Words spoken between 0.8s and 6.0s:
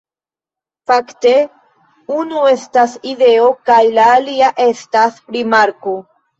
Fakte, unu estas ideo kaj la alia estas rimarko